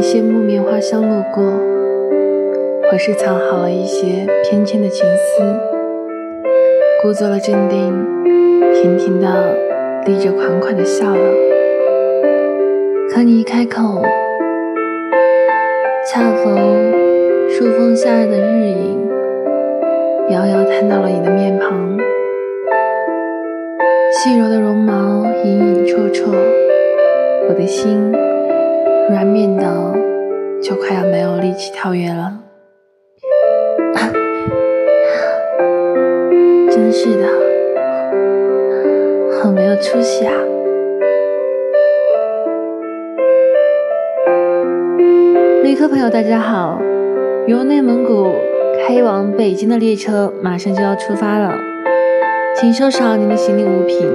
[0.00, 1.44] 一些木棉花香路过，
[2.90, 5.42] 或是藏好了一些偏跹的情思，
[7.02, 7.92] 故作了镇定，
[8.72, 9.54] 甜甜的
[10.06, 11.34] 立着款款的笑了。
[13.10, 14.02] 可你一开口，
[16.10, 16.56] 恰逢
[17.50, 19.06] 树风下的日影，
[20.30, 21.98] 遥遥探到了你的面庞，
[24.14, 26.32] 细柔的绒毛隐隐绰绰，
[27.50, 28.10] 我的心。
[29.10, 29.89] 软绵的，
[30.62, 32.38] 就快要没有力气跳跃了。
[36.70, 37.26] 真是的，
[39.32, 40.34] 很没有出息啊！
[45.62, 46.78] 旅客朋友，大家好，
[47.46, 48.34] 由内蒙古
[48.86, 51.54] 开往北京的列车马上就要出发了，
[52.54, 54.12] 请收拾好您的行李物品。